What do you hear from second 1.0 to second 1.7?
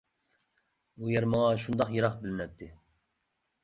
ئۇ يەر ماڭا